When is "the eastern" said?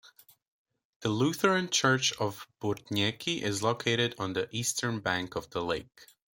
4.33-4.99